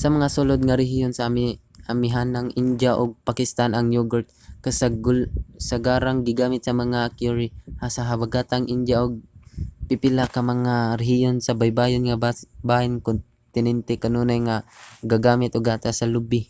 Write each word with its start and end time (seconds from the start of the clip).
sa 0.00 0.08
mga 0.14 0.28
sulud 0.34 0.60
nga 0.64 0.78
rehiyon 0.82 1.12
sa 1.14 1.26
amihanang 1.94 2.48
india 2.62 2.90
ug 3.02 3.10
pakistan 3.28 3.70
ang 3.74 3.86
yogurt 3.96 4.28
kasagarang 4.64 6.18
gigamit 6.26 6.62
sa 6.64 6.74
mga 6.82 7.00
curry; 7.18 7.48
sa 7.94 8.02
habagatang 8.10 8.64
india 8.76 8.96
ug 9.04 9.12
pipila 9.88 10.24
pa 10.34 10.40
nga 10.42 10.50
mga 10.52 10.74
rehiyon 11.02 11.36
sa 11.46 11.56
baybayon 11.60 12.02
nga 12.06 12.20
bahin 12.70 12.94
sa 12.98 13.04
kontinente 13.08 13.92
kanunay 14.04 14.38
nga 14.46 14.56
gagamit 15.12 15.52
ug 15.54 15.66
gatas 15.68 15.96
sa 15.98 16.10
lubi 16.12 16.42